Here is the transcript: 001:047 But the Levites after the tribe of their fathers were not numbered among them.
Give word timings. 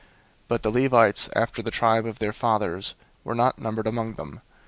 001:047 0.01 0.07
But 0.47 0.63
the 0.63 0.71
Levites 0.71 1.29
after 1.35 1.61
the 1.61 1.69
tribe 1.69 2.07
of 2.07 2.17
their 2.17 2.33
fathers 2.33 2.95
were 3.23 3.35
not 3.35 3.59
numbered 3.59 3.85
among 3.85 4.15
them. 4.15 4.41